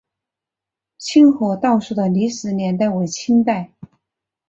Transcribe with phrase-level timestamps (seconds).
[0.97, 3.71] 清河道署的历史年代为清代。